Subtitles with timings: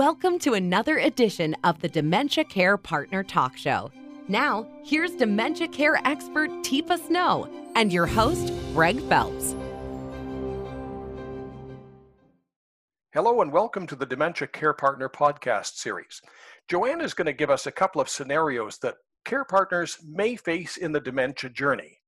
[0.00, 3.92] Welcome to another edition of the Dementia Care Partner Talk Show.
[4.28, 9.54] Now, here's dementia care expert Teepa Snow and your host, Greg Phelps.
[13.12, 16.22] Hello, and welcome to the Dementia Care Partner podcast series.
[16.66, 18.94] Joanne is going to give us a couple of scenarios that
[19.26, 21.98] care partners may face in the dementia journey.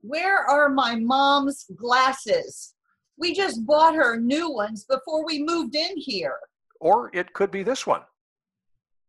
[0.00, 2.74] Where are my mom's glasses?
[3.18, 6.38] We just bought her new ones before we moved in here.
[6.80, 8.02] Or it could be this one.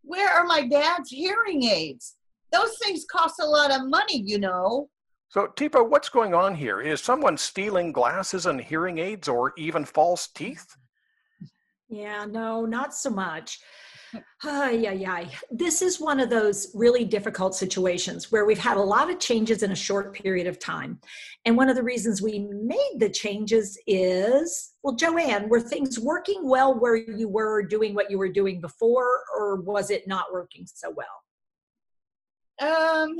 [0.04, 2.16] Where are my dad's hearing aids?
[2.52, 4.90] Those things cost a lot of money, you know.
[5.30, 6.82] So, Teepa, what's going on here?
[6.82, 10.76] Is someone stealing glasses and hearing aids or even false teeth?
[11.90, 13.60] Yeah, no, not so much.
[14.44, 15.30] Ay, ay, ay.
[15.50, 19.64] This is one of those really difficult situations where we've had a lot of changes
[19.64, 21.00] in a short period of time.
[21.46, 26.48] And one of the reasons we made the changes is well, Joanne, were things working
[26.48, 30.66] well where you were doing what you were doing before, or was it not working
[30.66, 31.24] so well?
[32.60, 33.16] Um,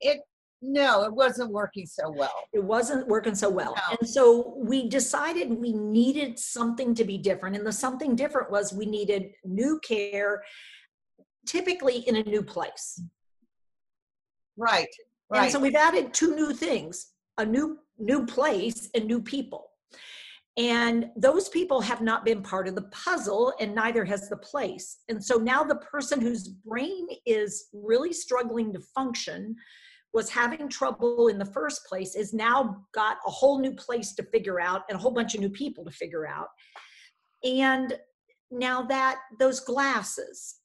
[0.00, 0.20] it
[0.62, 2.44] no, it wasn't working so well.
[2.52, 3.74] It wasn't working so well.
[3.76, 3.96] No.
[3.98, 7.56] And so we decided we needed something to be different.
[7.56, 10.42] And the something different was we needed new care,
[11.46, 13.02] typically in a new place.
[14.56, 14.88] Right.
[15.30, 15.52] And Right.
[15.52, 19.70] so we've added two new things a new new place and new people.
[20.56, 24.98] And those people have not been part of the puzzle, and neither has the place.
[25.08, 29.56] And so now the person whose brain is really struggling to function,
[30.12, 34.22] was having trouble in the first place, is now got a whole new place to
[34.24, 36.48] figure out and a whole bunch of new people to figure out.
[37.44, 37.96] And
[38.50, 40.56] now that those glasses,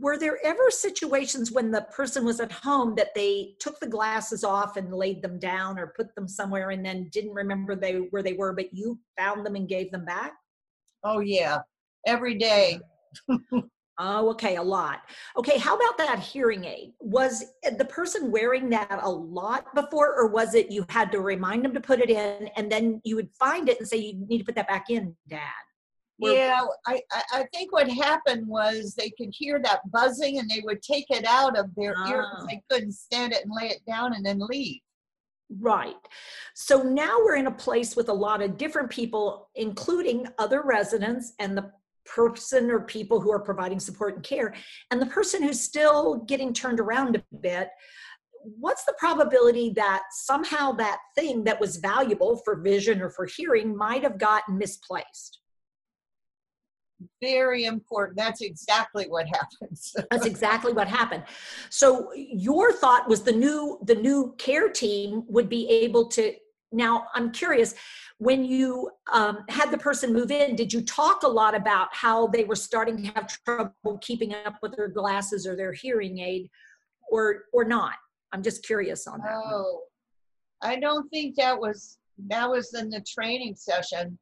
[0.00, 4.42] were there ever situations when the person was at home that they took the glasses
[4.42, 8.24] off and laid them down or put them somewhere and then didn't remember they where
[8.24, 10.32] they were but you found them and gave them back
[11.04, 11.58] oh yeah.
[12.06, 12.80] Every day.
[13.98, 15.00] oh okay a lot
[15.36, 17.44] okay how about that hearing aid was
[17.76, 21.74] the person wearing that a lot before or was it you had to remind them
[21.74, 24.44] to put it in and then you would find it and say you need to
[24.44, 25.40] put that back in dad
[26.20, 27.00] Were- Yeah, I,
[27.32, 31.24] I think what happened was they could hear that buzzing and they would take it
[31.24, 32.30] out of their ear Ah.
[32.30, 34.80] because they couldn't stand it and lay it down and then leave.
[35.60, 35.94] Right.
[36.54, 41.32] So now we're in a place with a lot of different people, including other residents
[41.38, 41.70] and the
[42.14, 44.54] person or people who are providing support and care,
[44.90, 47.70] and the person who's still getting turned around a bit.
[48.42, 53.76] What's the probability that somehow that thing that was valuable for vision or for hearing
[53.76, 55.40] might have gotten misplaced?
[57.20, 58.16] Very important.
[58.16, 59.94] That's exactly what happens.
[60.10, 61.24] That's exactly what happened.
[61.70, 66.34] So your thought was the new the new care team would be able to.
[66.72, 67.74] Now I'm curious,
[68.18, 72.26] when you um, had the person move in, did you talk a lot about how
[72.26, 76.50] they were starting to have trouble keeping up with their glasses or their hearing aid,
[77.10, 77.94] or or not?
[78.32, 79.34] I'm just curious on that.
[79.34, 79.44] one.
[79.46, 79.82] Oh,
[80.62, 84.18] I don't think that was that was in the training session.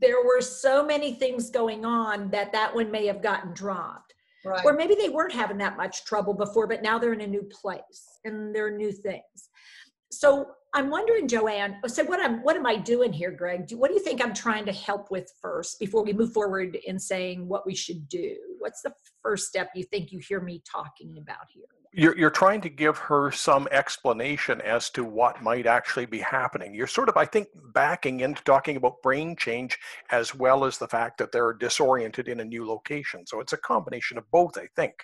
[0.00, 4.12] There were so many things going on that that one may have gotten dropped.
[4.46, 4.62] Right.
[4.62, 7.44] or maybe they weren't having that much trouble before but now they're in a new
[7.44, 9.48] place and there are new things
[10.12, 13.88] so i'm wondering joanne so what i'm what am i doing here greg do, what
[13.88, 17.48] do you think i'm trying to help with first before we move forward in saying
[17.48, 18.92] what we should do what's the
[19.22, 22.98] first step you think you hear me talking about here You're, you're trying to give
[22.98, 26.74] her some explanation as to what might actually be happening.
[26.74, 29.78] You're sort of, I think, backing into talking about brain change
[30.10, 33.26] as well as the fact that they're disoriented in a new location.
[33.26, 34.94] So it's a combination of both, I think.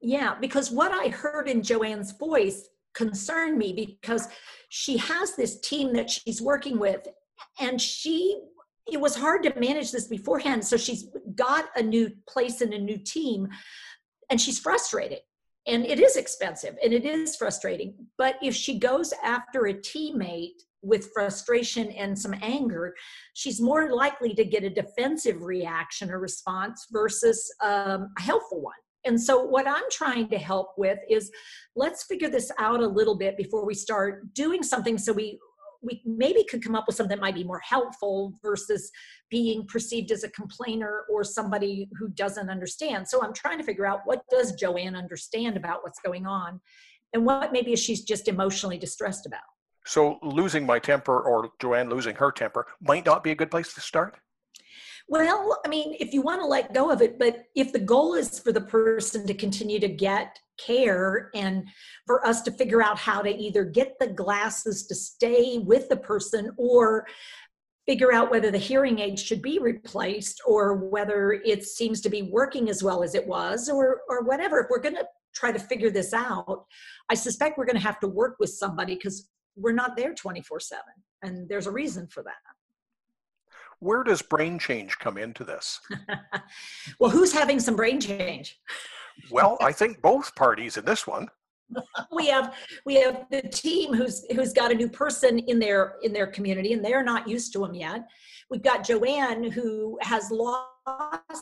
[0.00, 4.28] Yeah, because what I heard in Joanne's voice concerned me because
[4.68, 7.06] she has this team that she's working with,
[7.60, 8.40] and she
[8.90, 10.64] it was hard to manage this beforehand.
[10.64, 13.48] So she's got a new place and a new team,
[14.30, 15.20] and she's frustrated.
[15.66, 17.94] And it is expensive and it is frustrating.
[18.18, 22.94] But if she goes after a teammate with frustration and some anger,
[23.34, 28.74] she's more likely to get a defensive reaction or response versus um, a helpful one.
[29.04, 31.30] And so, what I'm trying to help with is
[31.74, 35.38] let's figure this out a little bit before we start doing something so we
[35.82, 38.90] we maybe could come up with something that might be more helpful versus
[39.30, 43.08] being perceived as a complainer or somebody who doesn't understand.
[43.08, 46.60] So I'm trying to figure out what does Joanne understand about what's going on
[47.12, 49.40] and what maybe she's just emotionally distressed about.
[49.84, 53.74] So losing my temper or Joanne losing her temper might not be a good place
[53.74, 54.18] to start.
[55.12, 58.14] Well, I mean, if you want to let go of it, but if the goal
[58.14, 61.68] is for the person to continue to get care and
[62.06, 65.98] for us to figure out how to either get the glasses to stay with the
[65.98, 67.06] person or
[67.86, 72.22] figure out whether the hearing aid should be replaced or whether it seems to be
[72.22, 75.04] working as well as it was or or whatever if we're going to
[75.34, 76.64] try to figure this out
[77.10, 80.60] i suspect we're going to have to work with somebody because we're not there 24
[80.60, 80.82] 7
[81.22, 82.61] and there's a reason for that
[83.82, 85.80] where does brain change come into this?
[86.98, 88.58] Well who's having some brain change?
[89.30, 91.28] Well i think both parties in this one.
[92.12, 96.12] We have we have the team who's who's got a new person in their in
[96.12, 98.06] their community and they're not used to them yet.
[98.50, 100.71] We've got joanne who has lost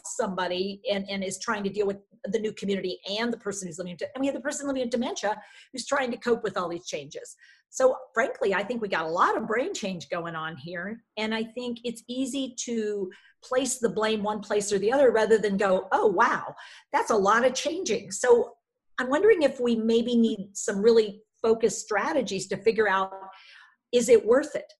[0.04, 3.78] somebody and, and is trying to deal with the new community and the person who's
[3.78, 5.40] living and we have the person living with dementia
[5.72, 7.36] who's trying to cope with all these changes
[7.70, 11.34] so frankly i think we got a lot of brain change going on here and
[11.34, 13.10] i think it's easy to
[13.42, 16.54] place the blame one place or the other rather than go oh wow
[16.92, 18.52] that's a lot of changing so
[19.00, 23.10] I'm wondering if we maybe need some really focused strategies to figure out
[23.92, 24.70] is it worth it?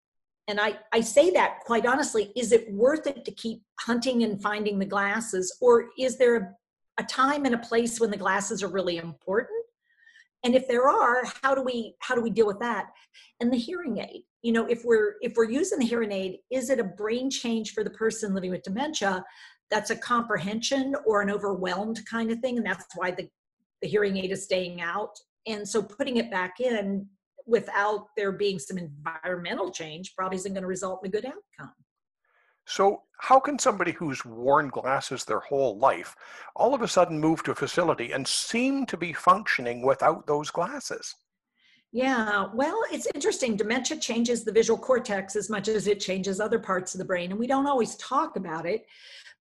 [0.47, 4.41] And I, I say that quite honestly, is it worth it to keep hunting and
[4.41, 5.55] finding the glasses?
[5.61, 9.65] Or is there a, a time and a place when the glasses are really important?
[10.43, 12.87] And if there are, how do we how do we deal with that?
[13.39, 16.71] And the hearing aid, you know, if we're if we're using the hearing aid, is
[16.71, 19.23] it a brain change for the person living with dementia
[19.69, 23.29] that's a comprehension or an overwhelmed kind of thing and that's why the
[23.81, 25.17] the hearing aid is staying out.
[25.47, 27.07] And so putting it back in
[27.51, 31.73] without there being some environmental change probably isn't going to result in a good outcome.
[32.65, 36.15] So, how can somebody who's worn glasses their whole life
[36.55, 40.49] all of a sudden move to a facility and seem to be functioning without those
[40.49, 41.15] glasses?
[41.91, 43.57] Yeah, well, it's interesting.
[43.57, 47.31] Dementia changes the visual cortex as much as it changes other parts of the brain,
[47.31, 48.85] and we don't always talk about it.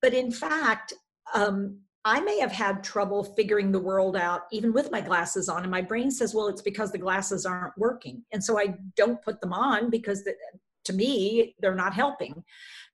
[0.03, 0.93] But in fact,
[1.33, 5.63] um, I may have had trouble figuring the world out even with my glasses on.
[5.63, 8.25] And my brain says, well, it's because the glasses aren't working.
[8.33, 10.35] And so I don't put them on because the,
[10.85, 12.43] to me, they're not helping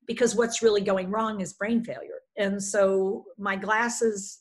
[0.06, 2.20] because what's really going wrong is brain failure.
[2.36, 4.40] And so my glasses,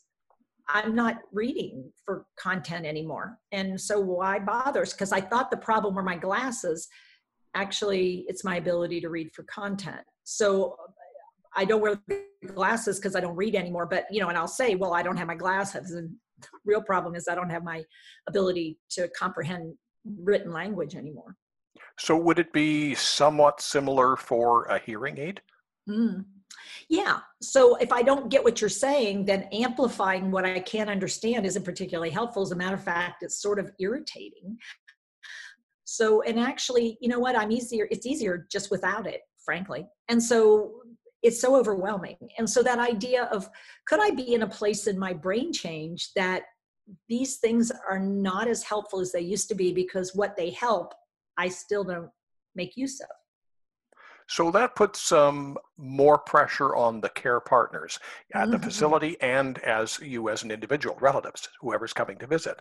[0.68, 3.38] I'm not reading for content anymore.
[3.52, 4.84] And so why bother?
[4.84, 6.88] Because I thought the problem were my glasses.
[7.54, 10.02] Actually, it's my ability to read for content.
[10.24, 10.76] So
[11.56, 12.00] I don't wear
[12.54, 13.86] glasses because I don't read anymore.
[13.86, 16.10] But you know, and I'll say, well, I don't have my glasses, and
[16.40, 17.82] the real problem is I don't have my
[18.28, 19.74] ability to comprehend
[20.22, 21.36] written language anymore.
[21.98, 25.40] So would it be somewhat similar for a hearing aid?
[25.88, 26.24] Mm.
[26.88, 27.18] Yeah.
[27.40, 31.64] So if I don't get what you're saying, then amplifying what I can't understand isn't
[31.64, 32.42] particularly helpful.
[32.42, 34.58] As a matter of fact, it's sort of irritating.
[35.84, 37.36] So, and actually, you know what?
[37.36, 39.86] I'm easier, it's easier just without it, frankly.
[40.08, 40.80] And so
[41.26, 42.16] it's so overwhelming.
[42.38, 43.50] And so that idea of
[43.86, 46.42] could I be in a place in my brain change that
[47.08, 50.94] these things are not as helpful as they used to be because what they help,
[51.36, 52.10] I still don't
[52.54, 53.08] make use of.
[54.28, 57.98] So that puts some more pressure on the care partners
[58.34, 58.52] at mm-hmm.
[58.52, 62.60] the facility and as you as an individual, relatives, whoever's coming to visit.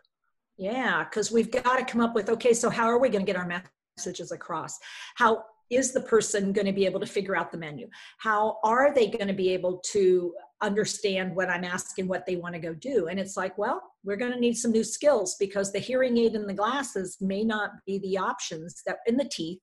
[0.57, 3.31] Yeah, because we've got to come up with okay, so how are we going to
[3.31, 3.63] get our
[3.97, 4.79] messages across?
[5.15, 7.87] How is the person going to be able to figure out the menu?
[8.19, 12.55] How are they going to be able to understand what I'm asking, what they want
[12.55, 13.07] to go do?
[13.07, 16.35] And it's like, well, we're going to need some new skills because the hearing aid
[16.35, 19.59] and the glasses may not be the options that in the teeth.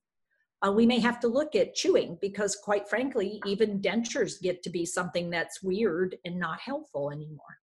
[0.65, 4.69] Uh, we may have to look at chewing because, quite frankly, even dentures get to
[4.69, 7.57] be something that's weird and not helpful anymore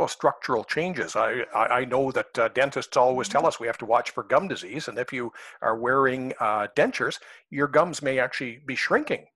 [0.00, 1.14] well, structural changes.
[1.14, 4.48] I, I, know that uh, dentists always tell us we have to watch for gum
[4.48, 4.88] disease.
[4.88, 5.30] And if you
[5.60, 7.18] are wearing uh, dentures,
[7.50, 9.26] your gums may actually be shrinking.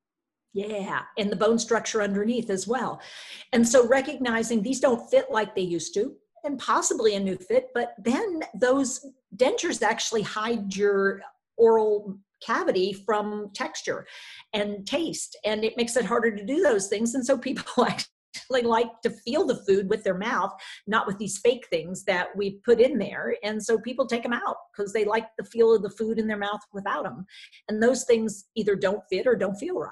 [0.55, 3.03] Yeah, and the bone structure underneath as well.
[3.53, 7.69] And so recognizing these don't fit like they used to, and possibly a new fit,
[7.75, 9.05] but then those
[9.37, 11.21] dentures actually hide your
[11.59, 14.07] oral cavity from texture
[14.55, 17.65] and taste and it makes it harder to do those things and so people
[18.35, 20.53] actually actually like to feel the food with their mouth,
[20.87, 23.37] not with these fake things that we put in there.
[23.43, 26.27] And so people take them out because they like the feel of the food in
[26.27, 27.27] their mouth without them.
[27.69, 29.91] And those things either don't fit or don't feel right.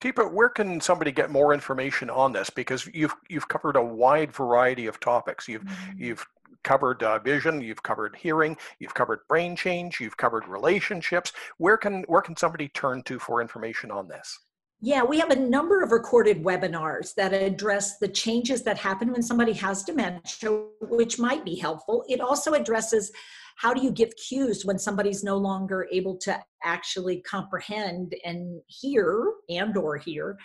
[0.00, 2.50] Teepa, where can somebody get more information on this?
[2.50, 5.46] Because you've you've covered a wide variety of topics.
[5.46, 6.02] You've mm-hmm.
[6.02, 6.26] you've
[6.64, 11.32] covered uh, vision, you've covered hearing, you've covered brain change, you've covered relationships.
[11.58, 14.40] Where can where can somebody turn to for information on this?
[14.84, 19.22] Yeah, we have a number of recorded webinars that address the changes that happen when
[19.22, 22.04] somebody has dementia, which might be helpful.
[22.08, 23.12] It also addresses
[23.56, 29.32] how do you give cues when somebody's no longer able to actually comprehend and hear
[29.48, 30.36] and or hear?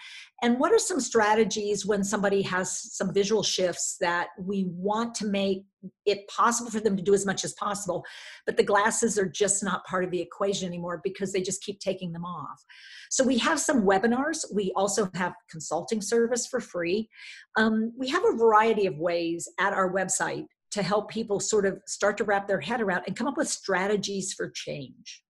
[0.42, 5.28] And what are some strategies when somebody has some visual shifts that we want to
[5.28, 5.64] make
[6.06, 8.04] it possible for them to do as much as possible
[8.46, 11.80] but the glasses are just not part of the equation anymore because they just keep
[11.80, 12.64] taking them off?
[13.10, 14.44] So we have some webinars.
[14.54, 17.10] We also have consulting service for free.
[17.56, 20.46] Um, we have a variety of ways at our website
[20.78, 23.50] to help people sort of start to wrap their head around and come up with
[23.50, 25.24] strategies for change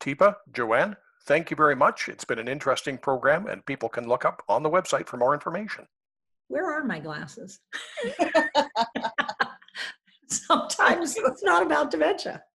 [0.00, 2.08] Teepa, Joanne, thank you very much.
[2.08, 5.34] It's been an interesting program, and people can look up on the website for more
[5.34, 5.86] information.
[6.48, 7.60] Where are my glasses?
[10.26, 12.42] Sometimes it's not about dementia.